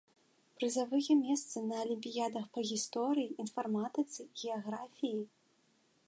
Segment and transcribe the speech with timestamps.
[0.59, 5.21] Прызавыя месцы на алімпіядах па гісторыі, інфарматыцы, геаграфіі!